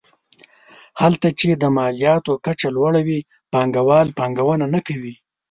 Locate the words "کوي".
4.87-5.15